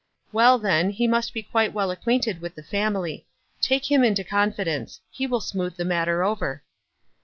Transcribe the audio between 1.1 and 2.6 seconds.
be quite well acquainted with